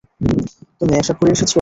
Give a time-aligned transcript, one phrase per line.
[0.77, 1.45] তুমি নেশা করে এসেছো?